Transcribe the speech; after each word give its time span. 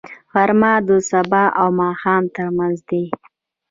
غرمه 0.33 0.73
د 0.87 0.89
سبا 1.09 1.43
او 1.59 1.67
ماښام 1.81 2.23
ترمنځ 2.35 2.77
دی 2.89 3.03